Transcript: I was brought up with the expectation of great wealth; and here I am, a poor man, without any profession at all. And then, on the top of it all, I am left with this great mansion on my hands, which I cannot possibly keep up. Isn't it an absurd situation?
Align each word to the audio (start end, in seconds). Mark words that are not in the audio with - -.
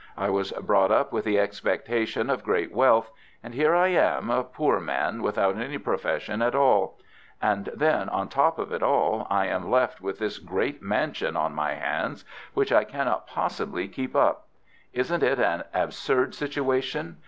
I 0.17 0.31
was 0.31 0.51
brought 0.53 0.89
up 0.91 1.13
with 1.13 1.25
the 1.25 1.37
expectation 1.37 2.31
of 2.31 2.43
great 2.43 2.71
wealth; 2.73 3.11
and 3.43 3.53
here 3.53 3.75
I 3.75 3.89
am, 3.89 4.31
a 4.31 4.43
poor 4.43 4.79
man, 4.79 5.21
without 5.21 5.59
any 5.59 5.77
profession 5.77 6.41
at 6.41 6.55
all. 6.55 6.97
And 7.39 7.69
then, 7.75 8.09
on 8.09 8.25
the 8.25 8.33
top 8.33 8.57
of 8.57 8.71
it 8.73 8.81
all, 8.81 9.27
I 9.29 9.45
am 9.45 9.69
left 9.69 10.01
with 10.01 10.17
this 10.17 10.39
great 10.39 10.81
mansion 10.81 11.37
on 11.37 11.53
my 11.53 11.75
hands, 11.75 12.25
which 12.55 12.71
I 12.71 12.83
cannot 12.83 13.27
possibly 13.27 13.87
keep 13.87 14.15
up. 14.15 14.47
Isn't 14.91 15.21
it 15.21 15.37
an 15.39 15.65
absurd 15.71 16.33
situation? 16.33 17.19